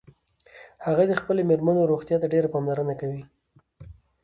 هغه 0.85 1.03
د 1.09 1.13
خپلې 1.19 1.41
میرمنیروغتیا 1.49 2.17
ته 2.21 2.27
ډیره 2.33 2.47
پاملرنه 2.53 2.93
کوي 3.01 3.23